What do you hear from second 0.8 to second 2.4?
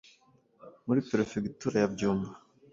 muri Perefegitura ya Byumba